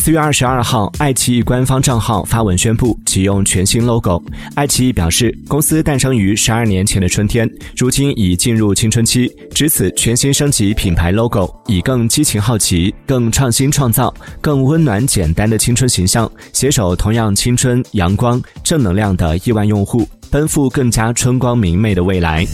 [0.00, 4.20] 四月二十二号爱奇艺官方账号发文宣布启用全新 logo
[4.54, 7.46] 爱奇艺表示公司诞生于十二年前的春天
[7.76, 22.46] 如今已进入青春期值此全新升级品牌 logo 以更激情好奇更创新创造更温暖简单的青春形象携手同样青春阳光正能量的亿万用户奔赴更加春光明媚的未来。